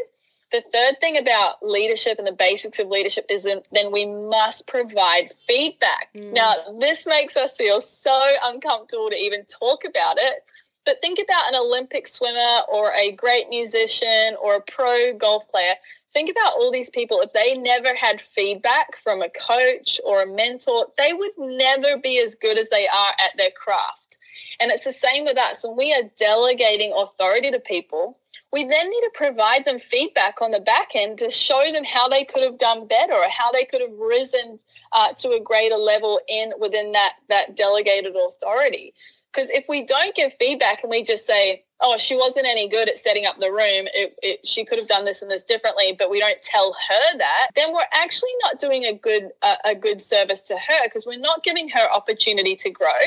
the 0.56 0.64
third 0.72 1.00
thing 1.02 1.18
about 1.18 1.62
leadership 1.62 2.18
and 2.18 2.28
the 2.28 2.32
basics 2.32 2.80
of 2.80 2.88
leadership 2.88 3.26
is 3.30 3.44
then, 3.44 3.62
then 3.72 3.92
we 3.92 4.06
must 4.06 4.68
provide 4.68 5.34
feedback. 5.48 6.10
Mm. 6.16 6.34
Now, 6.34 6.54
this 6.80 7.06
makes 7.06 7.36
us 7.36 7.56
feel 7.58 7.82
so 7.82 8.22
uncomfortable 8.44 9.10
to 9.10 9.16
even 9.16 9.46
talk 9.46 9.84
about 9.86 10.18
it. 10.18 10.44
But 10.86 11.02
think 11.02 11.20
about 11.20 11.50
an 11.50 11.56
Olympic 11.56 12.08
swimmer 12.08 12.62
or 12.72 12.94
a 12.94 13.12
great 13.12 13.50
musician 13.50 14.36
or 14.42 14.56
a 14.56 14.62
pro 14.62 15.14
golf 15.18 15.48
player. 15.50 15.74
Think 16.14 16.30
about 16.30 16.54
all 16.54 16.72
these 16.72 16.90
people. 16.90 17.20
If 17.22 17.34
they 17.34 17.58
never 17.58 17.94
had 17.96 18.22
feedback 18.34 18.98
from 19.04 19.22
a 19.22 19.30
coach 19.30 20.00
or 20.06 20.22
a 20.22 20.28
mentor, 20.28 20.88
they 20.98 21.12
would 21.12 21.32
never 21.38 21.98
be 21.98 22.20
as 22.20 22.36
good 22.36 22.58
as 22.58 22.70
they 22.70 22.88
are 22.88 23.14
at 23.20 23.36
their 23.36 23.52
craft. 23.52 24.18
And 24.60 24.72
it's 24.72 24.86
the 24.86 24.94
same 24.94 25.26
with 25.26 25.38
us. 25.38 25.66
When 25.66 25.76
we 25.76 25.92
are 25.92 26.10
delegating 26.18 26.94
authority 26.94 27.52
to 27.52 27.60
people, 27.60 28.18
we 28.56 28.66
then 28.66 28.90
need 28.90 29.02
to 29.02 29.12
provide 29.14 29.66
them 29.66 29.82
feedback 29.92 30.42
on 30.42 30.52
the 30.52 30.62
back 30.62 30.92
end 30.96 31.18
to 31.18 31.30
show 31.30 31.62
them 31.74 31.84
how 31.84 32.08
they 32.08 32.24
could 32.24 32.42
have 32.42 32.58
done 32.58 32.88
better 32.88 33.12
or 33.12 33.28
how 33.30 33.52
they 33.52 33.66
could 33.66 33.82
have 33.82 33.92
risen 34.00 34.58
uh, 34.94 35.12
to 35.12 35.32
a 35.32 35.42
greater 35.42 35.76
level 35.76 36.22
in 36.30 36.54
within 36.58 36.94
that 36.94 37.16
that 37.28 37.58
delegated 37.58 38.16
authority. 38.16 38.94
Because 39.34 39.50
if 39.50 39.66
we 39.68 39.86
don't 39.86 40.16
give 40.16 40.32
feedback 40.40 40.84
and 40.84 40.90
we 40.90 41.04
just 41.04 41.28
say, 41.28 41.66
"Oh, 41.82 41.98
she 41.98 42.16
wasn't 42.16 42.46
any 42.46 42.70
good 42.70 42.88
at 42.88 42.98
setting 42.98 43.26
up 43.26 43.38
the 43.42 43.52
room. 43.52 43.90
It, 43.94 44.16
it, 44.24 44.48
she 44.48 44.64
could 44.64 44.80
have 44.80 44.88
done 44.88 45.04
this 45.04 45.22
and 45.22 45.30
this 45.30 45.44
differently," 45.44 45.94
but 46.00 46.10
we 46.10 46.22
don't 46.22 46.42
tell 46.42 46.74
her 46.88 47.18
that, 47.18 47.48
then 47.58 47.74
we're 47.74 47.92
actually 47.92 48.36
not 48.42 48.62
doing 48.62 48.86
a 48.86 48.94
good 48.94 49.32
a 49.66 49.76
good 49.76 50.02
service 50.02 50.40
to 50.44 50.54
her 50.54 50.84
because 50.86 51.06
we're 51.06 51.20
not 51.20 51.44
giving 51.44 51.68
her 51.68 51.92
opportunity 51.92 52.56
to 52.56 52.70
grow. 52.70 53.04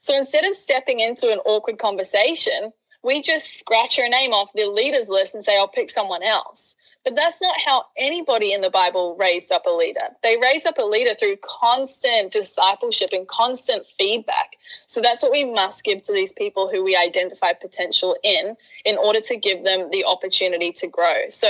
So 0.00 0.16
instead 0.16 0.46
of 0.46 0.56
stepping 0.56 1.00
into 1.00 1.30
an 1.30 1.40
awkward 1.44 1.78
conversation, 1.78 2.72
we 3.08 3.22
just 3.22 3.58
scratch 3.58 3.96
her 3.96 4.08
name 4.08 4.32
off 4.32 4.50
the 4.54 4.66
leaders 4.66 5.08
list 5.08 5.34
and 5.34 5.42
say, 5.42 5.56
I'll 5.56 5.66
pick 5.66 5.88
someone 5.88 6.22
else. 6.22 6.74
But 7.04 7.16
that's 7.16 7.40
not 7.40 7.54
how 7.64 7.86
anybody 7.96 8.52
in 8.52 8.60
the 8.60 8.68
Bible 8.68 9.16
raised 9.18 9.50
up 9.50 9.64
a 9.64 9.70
leader. 9.70 10.08
They 10.22 10.36
raised 10.36 10.66
up 10.66 10.76
a 10.76 10.82
leader 10.82 11.14
through 11.18 11.38
constant 11.42 12.32
discipleship 12.32 13.10
and 13.12 13.26
constant 13.26 13.86
feedback. 13.96 14.56
So 14.88 15.00
that's 15.00 15.22
what 15.22 15.32
we 15.32 15.44
must 15.44 15.84
give 15.84 16.04
to 16.04 16.12
these 16.12 16.32
people 16.32 16.68
who 16.68 16.84
we 16.84 16.96
identify 16.96 17.54
potential 17.54 18.14
in, 18.22 18.54
in 18.84 18.98
order 18.98 19.22
to 19.22 19.36
give 19.36 19.64
them 19.64 19.88
the 19.90 20.04
opportunity 20.04 20.70
to 20.72 20.86
grow. 20.86 21.30
So 21.30 21.48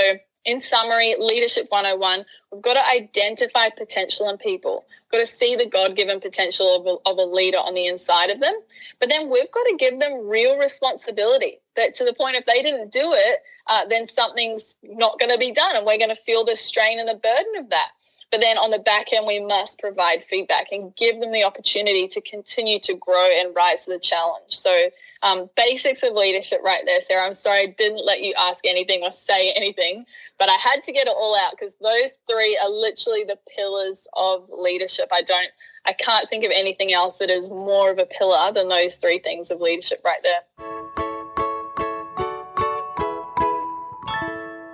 in 0.49 0.63
summary, 0.63 1.15
Leadership 1.19 1.67
101, 1.69 2.25
we've 2.51 2.63
got 2.63 2.73
to 2.73 2.89
identify 2.89 3.69
potential 3.69 4.31
in 4.31 4.39
people. 4.39 4.87
We've 4.89 5.21
got 5.21 5.27
to 5.27 5.31
see 5.31 5.55
the 5.57 5.67
God 5.67 5.95
given 5.95 6.21
potential 6.21 6.75
of 6.75 6.87
a, 6.87 7.11
of 7.11 7.19
a 7.19 7.31
leader 7.31 7.59
on 7.59 7.75
the 7.75 7.87
inside 7.87 8.31
of 8.31 8.41
them. 8.41 8.55
But 8.99 9.11
then 9.11 9.29
we've 9.29 9.53
got 9.53 9.65
to 9.65 9.77
give 9.79 10.01
them 10.01 10.27
real 10.27 10.57
responsibility 10.57 11.59
that 11.77 11.95
to 11.97 12.05
the 12.05 12.15
point 12.15 12.37
if 12.37 12.47
they 12.47 12.63
didn't 12.63 12.91
do 12.91 13.13
it, 13.13 13.41
uh, 13.67 13.85
then 13.91 14.09
something's 14.09 14.77
not 14.83 15.19
going 15.19 15.31
to 15.31 15.37
be 15.37 15.53
done 15.53 15.77
and 15.77 15.85
we're 15.85 15.99
going 15.99 16.17
to 16.17 16.23
feel 16.25 16.47
the 16.47 16.57
strain 16.57 16.99
and 16.99 17.11
the 17.11 17.21
burden 17.23 17.53
of 17.59 17.69
that. 17.69 17.91
But 18.31 18.41
then 18.41 18.59
on 18.59 18.71
the 18.71 18.79
back 18.79 19.13
end, 19.13 19.27
we 19.27 19.41
must 19.41 19.79
provide 19.79 20.23
feedback 20.29 20.67
and 20.71 20.95
give 20.97 21.19
them 21.19 21.33
the 21.33 21.45
opportunity 21.45 22.07
to 22.09 22.21
continue 22.21 22.79
to 22.81 22.95
grow 22.95 23.27
and 23.27 23.55
rise 23.55 23.85
to 23.85 23.91
the 23.91 23.99
challenge. 23.99 24.51
So, 24.51 24.91
um, 25.23 25.49
basics 25.57 26.03
of 26.03 26.13
leadership 26.13 26.61
right 26.63 26.83
there, 26.85 27.01
Sarah. 27.01 27.27
I'm 27.27 27.35
sorry 27.35 27.61
I 27.61 27.67
didn't 27.67 28.05
let 28.05 28.23
you 28.23 28.35
ask 28.39 28.65
anything 28.67 29.01
or 29.03 29.11
say 29.11 29.53
anything, 29.53 30.05
but 30.39 30.49
I 30.49 30.57
had 30.57 30.85
to 30.85 30.93
get 30.93 31.07
it 31.07 31.15
all 31.17 31.37
out 31.37 31.53
because 31.59 31.75
those 31.81 32.11
three 32.29 32.59
are 32.63 32.71
literally 32.71 33.25
the 33.25 33.39
pillars 33.57 34.07
of 34.13 34.49
leadership. 34.57 35.09
I 35.11 35.23
don't, 35.23 35.51
I 35.87 35.93
can't 35.93 36.29
think 36.29 36.45
of 36.45 36.53
anything 36.55 36.93
else 36.93 37.19
that 37.19 37.31
is 37.31 37.49
more 37.49 37.91
of 37.91 37.99
a 37.99 38.07
pillar 38.07 38.53
than 38.53 38.69
those 38.69 38.97
three 38.97 39.19
things 39.19 39.51
of 39.51 39.61
leadership 39.61 40.03
right 40.05 40.23
there. 40.23 40.78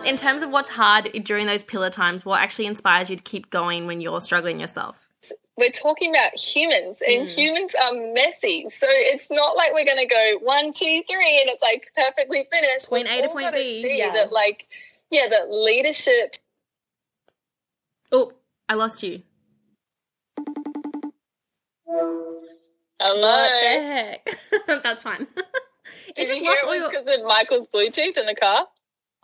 In 0.06 0.16
terms 0.16 0.42
of 0.42 0.50
what's 0.50 0.70
hard 0.70 1.10
during 1.24 1.46
those 1.46 1.64
pillar 1.64 1.90
times, 1.90 2.24
what 2.24 2.40
actually 2.40 2.66
inspires 2.66 3.10
you 3.10 3.16
to 3.16 3.22
keep 3.22 3.50
going 3.50 3.86
when 3.86 4.00
you're 4.00 4.20
struggling 4.20 4.60
yourself? 4.60 5.08
We're 5.56 5.70
talking 5.70 6.10
about 6.10 6.34
humans, 6.34 7.00
and 7.06 7.28
mm. 7.28 7.32
humans 7.32 7.74
are 7.80 7.92
messy. 8.12 8.66
So 8.70 8.86
it's 8.90 9.28
not 9.30 9.56
like 9.56 9.72
we're 9.72 9.84
going 9.84 9.98
to 9.98 10.06
go 10.06 10.38
one, 10.42 10.72
two, 10.72 11.02
three, 11.08 11.40
and 11.40 11.50
it's 11.50 11.62
like 11.62 11.90
perfectly 11.96 12.46
finished. 12.52 12.88
Point 12.88 13.06
A 13.08 13.22
to 13.22 13.28
point 13.28 13.52
B. 13.52 13.98
Yeah. 13.98 14.12
That 14.12 14.32
like, 14.32 14.66
yeah, 15.10 15.26
that 15.30 15.50
leadership. 15.50 16.36
Oh, 18.10 18.32
I 18.68 18.74
lost 18.74 19.02
you. 19.02 19.22
Hello. 21.86 23.20
What 23.20 23.50
the 23.50 24.30
heck? 24.66 24.82
That's 24.82 25.02
fine. 25.02 25.26
Did 26.16 26.28
you 26.28 26.36
hear 26.36 26.56
it 26.62 26.66
was 26.66 26.90
because 26.90 27.18
of 27.18 27.24
Michael's 27.26 27.68
Bluetooth 27.68 28.16
in 28.16 28.26
the 28.26 28.34
car? 28.34 28.66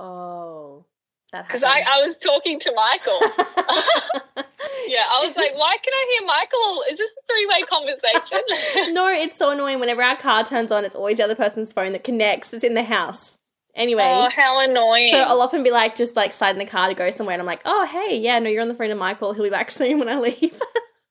Oh, 0.01 0.87
that 1.33 1.47
because 1.47 1.63
I, 1.63 1.83
I 1.87 2.07
was 2.07 2.17
talking 2.19 2.59
to 2.61 2.73
Michael. 2.75 3.21
yeah, 4.89 5.05
I 5.11 5.27
was 5.27 5.37
like, 5.37 5.55
why 5.57 5.77
can 5.77 5.93
I 5.93 6.07
hear 6.13 6.27
Michael? 6.27 6.85
Is 6.91 6.99
this 6.99 7.11
a 7.11 7.33
three 7.33 7.47
way 7.47 7.63
conversation? 7.63 8.95
no, 8.95 9.09
it's 9.09 9.37
so 9.37 9.51
annoying. 9.51 9.79
Whenever 9.79 10.03
our 10.03 10.17
car 10.17 10.43
turns 10.45 10.73
on, 10.73 10.87
it's 10.87 10.95
always 10.95 11.19
the 11.19 11.25
other 11.25 11.35
person's 11.35 11.73
phone 11.73 11.93
that 11.93 12.03
connects. 12.03 12.53
It's 12.53 12.65
in 12.65 12.73
the 12.75 12.83
house. 12.83 13.37
Anyway. 13.75 14.03
Oh, 14.03 14.29
how 14.35 14.61
annoying. 14.61 15.13
So 15.13 15.19
I'll 15.19 15.43
often 15.43 15.63
be 15.63 15.71
like, 15.71 15.95
just 15.95 16.17
like 16.17 16.33
slide 16.33 16.57
in 16.57 16.59
the 16.59 16.67
car 16.67 16.89
to 16.89 16.95
go 16.95 17.11
somewhere, 17.11 17.35
and 17.35 17.41
I'm 17.41 17.47
like, 17.47 17.63
oh, 17.67 17.87
hey, 17.87 18.19
yeah, 18.19 18.39
no, 18.39 18.49
you're 18.49 18.63
on 18.63 18.69
the 18.69 18.75
phone 18.75 18.89
to 18.89 18.95
Michael. 18.95 19.35
He'll 19.35 19.45
be 19.45 19.51
back 19.51 19.71
soon 19.71 19.99
when 19.99 20.09
I 20.09 20.19
leave. 20.19 20.61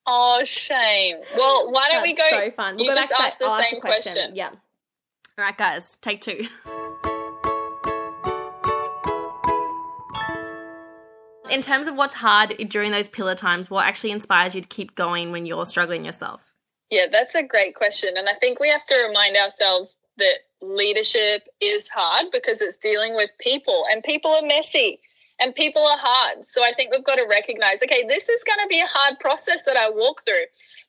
oh, 0.07 0.43
shame. 0.43 1.17
Well, 1.37 1.71
why 1.71 1.87
don't 1.89 2.03
That's 2.03 2.09
we 2.09 2.15
go? 2.15 2.29
so 2.29 2.51
fun. 2.55 2.75
We'll 2.77 2.87
go 2.87 2.95
back 2.95 3.09
to 3.09 3.15
that. 3.19 3.35
The 3.39 3.61
same 3.61 3.79
question. 3.79 4.13
question. 4.13 4.35
Yeah. 4.35 4.49
All 4.49 5.45
right, 5.45 5.57
guys, 5.57 5.83
take 6.01 6.21
two. 6.21 6.47
In 11.51 11.61
terms 11.61 11.87
of 11.87 11.95
what's 11.95 12.15
hard 12.15 12.55
during 12.69 12.91
those 12.91 13.09
pillar 13.09 13.35
times, 13.35 13.69
what 13.69 13.85
actually 13.85 14.11
inspires 14.11 14.55
you 14.55 14.61
to 14.61 14.67
keep 14.67 14.95
going 14.95 15.31
when 15.31 15.45
you're 15.45 15.65
struggling 15.65 16.05
yourself? 16.05 16.41
Yeah, 16.89 17.05
that's 17.11 17.35
a 17.35 17.43
great 17.43 17.75
question. 17.75 18.15
And 18.17 18.27
I 18.27 18.33
think 18.33 18.59
we 18.59 18.69
have 18.69 18.85
to 18.87 19.05
remind 19.07 19.37
ourselves 19.37 19.93
that 20.17 20.39
leadership 20.61 21.47
is 21.61 21.87
hard 21.87 22.27
because 22.31 22.61
it's 22.61 22.77
dealing 22.77 23.15
with 23.15 23.29
people 23.39 23.85
and 23.91 24.03
people 24.03 24.31
are 24.31 24.41
messy 24.41 24.99
and 25.39 25.55
people 25.55 25.83
are 25.85 25.97
hard. 25.99 26.39
So 26.49 26.63
I 26.63 26.73
think 26.73 26.91
we've 26.91 27.05
got 27.05 27.15
to 27.15 27.27
recognize 27.29 27.81
okay, 27.83 28.05
this 28.07 28.27
is 28.27 28.43
going 28.43 28.59
to 28.59 28.67
be 28.67 28.79
a 28.79 28.87
hard 28.87 29.19
process 29.19 29.61
that 29.65 29.77
I 29.77 29.89
walk 29.89 30.23
through. 30.25 30.45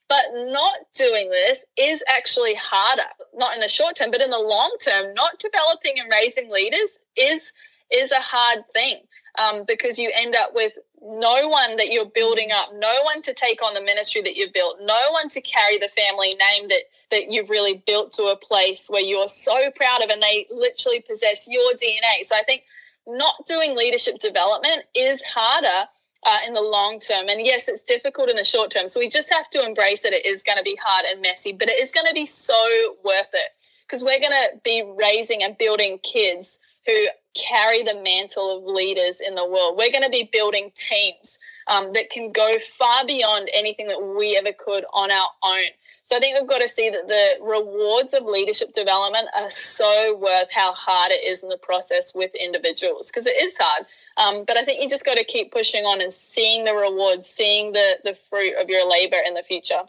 But 0.09 0.25
not 0.33 0.75
doing 0.95 1.31
this 1.31 1.61
is 1.77 2.03
actually 2.09 2.55
harder, 2.55 3.05
not 3.33 3.55
in 3.55 3.61
the 3.61 3.69
short 3.69 3.95
term, 3.95 4.11
but 4.11 4.21
in 4.21 4.31
the 4.31 4.39
long 4.39 4.75
term, 4.83 5.15
not 5.15 5.39
developing 5.39 6.01
and 6.01 6.11
raising 6.11 6.51
leaders 6.51 6.91
is 7.17 7.53
is 7.93 8.11
a 8.11 8.21
hard 8.21 8.65
thing 8.73 9.03
um, 9.39 9.65
because 9.67 9.99
you 9.99 10.11
end 10.15 10.35
up 10.35 10.55
with 10.55 10.73
no 11.03 11.49
one 11.49 11.77
that 11.77 11.91
you're 11.91 12.07
building 12.07 12.51
up, 12.53 12.71
no 12.79 12.95
one 13.05 13.23
to 13.23 13.33
take 13.33 13.63
on 13.63 13.75
the 13.75 13.81
ministry 13.81 14.23
that 14.23 14.37
you've 14.37 14.53
built, 14.53 14.77
no 14.83 15.01
one 15.13 15.29
to 15.31 15.41
carry 15.41 15.79
the 15.79 15.91
family 15.97 16.35
name 16.35 16.69
that 16.69 16.83
that 17.11 17.33
you've 17.33 17.51
really 17.51 17.83
built 17.87 18.13
to 18.13 18.25
a 18.25 18.37
place 18.37 18.87
where 18.89 19.03
you're 19.03 19.29
so 19.29 19.71
proud 19.75 20.03
of, 20.03 20.11
and 20.11 20.23
they 20.23 20.47
literally 20.51 21.01
possess 21.01 21.47
your 21.49 21.73
DNA. 21.73 22.25
So 22.25 22.37
I 22.37 22.43
think 22.45 22.63
not 23.07 23.47
doing 23.47 23.77
leadership 23.77 24.21
development 24.21 24.83
is 24.95 25.21
harder 25.23 25.89
uh, 26.25 26.39
in 26.47 26.55
the 26.55 26.61
long 26.61 27.01
term. 27.01 27.29
And 27.29 27.45
yes, 27.45 27.67
it's 27.69 27.83
difficult 27.83 28.29
in 28.29 28.37
the 28.37 28.45
short 28.45 28.71
term. 28.71 28.89
So 28.89 29.01
we 29.01 29.09
just 29.09 29.33
have 29.33 29.49
to 29.51 29.65
embrace 29.65 30.03
that 30.03 30.13
it 30.13 30.27
is 30.27 30.43
going 30.43 30.59
to 30.59 30.65
be 30.65 30.79
hard 30.83 31.07
and 31.11 31.21
messy, 31.21 31.53
but 31.53 31.69
it 31.69 31.83
is 31.83 31.93
going 31.93 32.07
to 32.07 32.15
be 32.15 32.27
so 32.27 32.97
worth 33.05 33.31
it 33.33 33.51
because 33.87 34.05
we're 34.05 34.21
going 34.21 34.31
to 34.31 34.51
be 34.63 34.85
raising 34.97 35.43
and 35.43 35.57
building 35.59 35.99
kids 35.99 36.59
who 36.87 37.07
carry 37.35 37.83
the 37.83 37.95
mantle 38.03 38.59
of 38.59 38.65
leaders 38.65 39.21
in 39.27 39.35
the 39.35 39.45
world. 39.45 39.77
We're 39.77 39.93
going 39.93 40.05
to 40.05 40.11
be 40.11 40.29
building 40.33 40.73
teams 40.77 41.39
um, 41.69 41.93
that 41.93 42.11
can 42.11 42.33
go 42.33 42.57
far 42.79 43.07
beyond 43.07 43.49
anything 43.55 43.87
that 43.89 44.01
we 44.19 44.37
ever 44.37 44.53
could 44.53 44.85
on 44.93 45.11
our 45.11 45.29
own. 45.43 45.69
So 46.05 46.17
I 46.17 46.19
think 46.19 46.37
we've 46.37 46.49
got 46.49 46.59
to 46.59 46.67
see 46.67 46.91
that 46.91 47.07
the 47.07 47.45
rewards 47.45 48.15
of 48.15 48.25
leadership 48.25 48.73
development 48.73 49.29
are 49.39 49.49
so 49.49 50.17
worth 50.17 50.49
how 50.53 50.73
hard 50.73 51.13
it 51.13 51.25
is 51.25 51.45
in 51.45 51.49
the 51.49 51.57
process 51.57 52.13
with 52.13 52.35
individuals 52.35 53.07
because 53.07 53.27
it 53.27 53.41
is 53.41 53.55
hard. 53.61 53.87
Um, 54.17 54.45
but 54.45 54.57
I 54.57 54.65
think 54.65 54.83
you 54.83 54.91
just 54.91 55.05
got 55.05 55.17
to 55.19 55.25
keep 55.25 55.53
pushing 55.53 55.85
on 55.85 56.01
and 56.01 56.13
seeing 56.13 56.65
the 56.65 56.75
rewards, 56.75 57.29
seeing 57.29 57.73
the, 57.73 57.99
the 58.03 58.17
fruit 58.29 58.55
of 58.61 58.69
your 58.69 58.91
labor 58.91 59.19
in 59.25 59.35
the 59.35 59.45
future. 59.45 59.83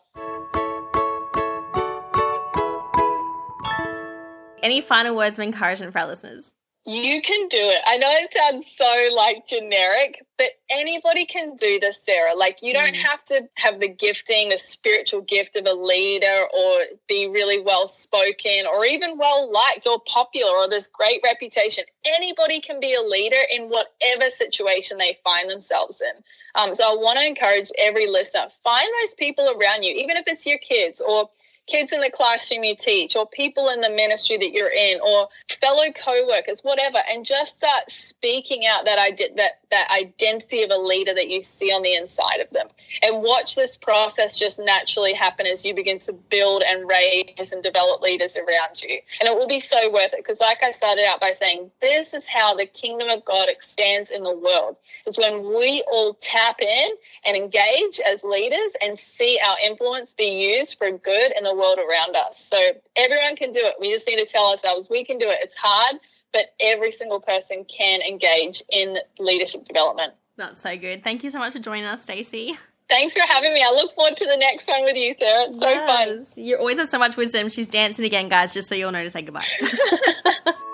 Any 4.62 4.80
final 4.80 5.16
words 5.16 5.40
of 5.40 5.44
encouragement 5.44 5.92
for 5.92 6.00
our 6.00 6.08
listeners? 6.08 6.52
You 6.84 7.22
can 7.22 7.48
do 7.48 7.60
it. 7.60 7.80
I 7.86 7.98
know 7.98 8.10
it 8.10 8.34
sounds 8.34 8.66
so 8.76 9.16
like 9.16 9.46
generic, 9.46 10.26
but 10.40 10.48
anybody 10.68 11.28
can 11.28 11.56
do 11.56 11.80
this, 11.80 12.04
Sarah. 12.04 12.36
Like 12.36 12.64
you 12.64 12.74
don't 12.74 12.96
mm. 12.96 13.04
have 13.04 13.24
to 13.26 13.48
have 13.58 13.80
the 13.80 13.88
gifting, 13.88 14.50
the 14.50 14.58
spiritual 14.58 15.22
gift 15.22 15.56
of 15.56 15.68
a 15.68 15.74
leader 15.74 16.48
or 16.52 16.78
be 17.08 17.28
really 17.28 17.62
well 17.62 17.88
spoken 17.88 18.66
or 18.66 18.84
even 18.84 19.20
well 19.20 19.52
liked 19.52 19.86
or 19.86 20.02
popular 20.08 20.50
or 20.52 20.68
this 20.68 20.88
great 20.88 21.22
reputation. 21.24 21.84
Anybody 22.04 22.60
can 22.60 22.80
be 22.80 22.96
a 22.96 23.02
leader 23.02 23.44
in 23.56 23.70
whatever 23.70 24.32
situation 24.32 24.98
they 24.98 25.20
find 25.24 25.52
themselves 25.52 26.02
in. 26.02 26.24
Um, 26.56 26.74
so 26.74 26.84
I 26.84 26.96
want 26.96 27.20
to 27.20 27.26
encourage 27.28 27.70
every 27.78 28.08
listener, 28.08 28.48
find 28.64 28.90
those 29.02 29.14
people 29.14 29.56
around 29.56 29.84
you, 29.84 29.94
even 29.94 30.18
if 30.18 30.24
it's 30.26 30.48
your 30.48 30.58
kids 30.58 31.00
or 31.00 31.30
kids 31.72 31.94
in 31.94 32.02
the 32.02 32.12
classroom 32.12 32.66
you 32.66 32.76
teach 32.76 33.16
or 33.16 33.26
people 33.26 33.70
in 33.70 33.80
the 33.80 33.90
ministry 33.90 34.38
that 34.38 34.52
you're 34.52 34.74
in 34.74 35.00
or 35.02 35.30
fellow 35.62 35.86
co-workers 36.04 36.60
whatever 36.64 36.98
and 37.10 37.26
just 37.26 37.56
start 37.58 37.90
speaking 37.90 38.66
out 38.68 38.84
that 38.84 39.00
ide- 39.00 39.38
that 39.38 39.62
that 39.72 39.90
identity 39.90 40.64
of 40.64 40.70
a 40.70 40.78
leader 40.78 41.14
that 41.14 41.30
you 41.30 41.44
see 41.44 41.72
on 41.72 41.82
the 41.82 41.96
inside 41.96 42.42
of 42.42 42.50
them. 42.50 42.68
And 43.02 43.24
watch 43.24 43.56
this 43.56 43.78
process 43.78 44.38
just 44.38 44.60
naturally 44.60 45.14
happen 45.14 45.48
as 45.48 45.64
you 45.64 45.74
begin 45.74 45.98
to 46.00 46.12
build 46.14 46.62
and 46.62 46.88
raise 46.90 47.52
and 47.54 47.64
develop 47.64 48.02
leaders 48.02 48.36
around 48.36 48.82
you. 48.82 49.00
And 49.20 49.30
it 49.30 49.34
will 49.34 49.48
be 49.48 49.62
so 49.62 49.90
worth 49.92 50.14
it 50.14 50.18
because 50.26 50.40
like 50.42 50.62
I 50.62 50.72
started 50.72 51.06
out 51.06 51.22
by 51.22 51.34
saying 51.40 51.72
this 51.80 52.14
is 52.14 52.26
how 52.26 52.54
the 52.54 52.66
kingdom 52.66 53.08
of 53.08 53.24
God 53.24 53.48
expands 53.50 54.10
in 54.12 54.24
the 54.24 54.36
world 54.36 54.76
is 55.08 55.18
when 55.18 55.48
we 55.56 55.84
all 55.92 56.16
tap 56.16 56.58
in 56.62 56.90
and 57.26 57.38
engage 57.38 58.00
as 58.06 58.22
leaders 58.24 58.72
and 58.82 59.00
see 59.00 59.40
our 59.44 59.58
influence 59.64 60.14
be 60.18 60.58
used 60.58 60.78
for 60.78 60.92
good 60.92 61.32
in 61.38 61.44
the 61.44 61.56
world 61.62 61.80
around 61.80 62.16
us. 62.16 62.44
So 62.50 62.58
everyone 62.96 63.36
can 63.36 63.54
do 63.54 63.62
it. 63.62 63.76
We 63.80 63.94
just 63.94 64.08
need 64.08 64.18
to 64.18 64.26
tell 64.26 64.52
ourselves 64.52 64.90
we 64.90 65.06
can 65.06 65.18
do 65.18 65.30
it. 65.30 65.38
It's 65.42 65.56
hard, 65.56 65.98
but 66.34 66.54
every 66.60 66.92
single 66.92 67.22
person 67.22 67.66
can 67.66 68.02
engage 68.02 68.64
in 68.70 68.98
leadership 69.20 69.66
development. 69.66 70.14
That's 70.38 70.62
so 70.62 70.76
good. 70.76 71.04
Thank 71.04 71.24
you 71.24 71.30
so 71.30 71.40
much 71.40 71.54
for 71.54 71.60
joining 71.60 71.86
us, 71.86 72.04
Stacey. 72.04 72.58
Thanks 72.90 73.14
for 73.14 73.22
having 73.26 73.54
me. 73.54 73.64
I 73.64 73.72
look 73.72 73.96
forward 73.96 74.18
to 74.18 74.26
the 74.26 74.36
next 74.36 74.68
one 74.68 74.84
with 74.84 74.98
you, 74.98 75.16
Sarah. 75.18 75.46
It's 75.50 75.60
so 75.60 75.70
yes. 75.70 75.90
fun. 75.90 76.28
You 76.36 76.58
always 76.58 76.78
have 76.78 76.90
so 76.90 77.00
much 77.00 77.16
wisdom. 77.16 77.48
She's 77.48 77.68
dancing 77.68 78.04
again, 78.04 78.28
guys, 78.28 78.54
just 78.54 78.68
so 78.68 78.76
you 78.76 78.86
all 78.86 78.92
know 78.92 79.04
to 79.04 79.10
say 79.10 79.22
goodbye. 79.22 79.46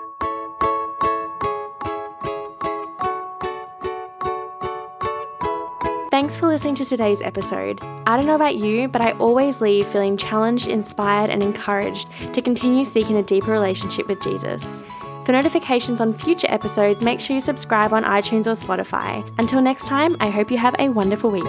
Thanks 6.10 6.38
for 6.38 6.46
listening 6.46 6.74
to 6.76 6.86
today's 6.86 7.20
episode. 7.20 7.80
I 8.06 8.16
don't 8.16 8.24
know 8.24 8.34
about 8.34 8.56
you, 8.56 8.88
but 8.88 9.02
I 9.02 9.12
always 9.12 9.60
leave 9.60 9.86
feeling 9.86 10.16
challenged, 10.16 10.66
inspired, 10.66 11.28
and 11.28 11.42
encouraged 11.42 12.08
to 12.32 12.40
continue 12.40 12.86
seeking 12.86 13.16
a 13.16 13.22
deeper 13.22 13.50
relationship 13.50 14.08
with 14.08 14.22
Jesus. 14.22 14.78
For 15.26 15.32
notifications 15.32 16.00
on 16.00 16.14
future 16.14 16.46
episodes, 16.50 17.02
make 17.02 17.20
sure 17.20 17.34
you 17.34 17.40
subscribe 17.40 17.92
on 17.92 18.04
iTunes 18.04 18.46
or 18.46 18.56
Spotify. 18.56 19.22
Until 19.38 19.60
next 19.60 19.86
time, 19.86 20.16
I 20.18 20.30
hope 20.30 20.50
you 20.50 20.56
have 20.56 20.74
a 20.78 20.88
wonderful 20.88 21.30
week. 21.30 21.44